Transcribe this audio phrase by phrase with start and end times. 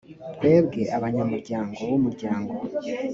[0.35, 2.51] twebwe abanyamuryango b umuryango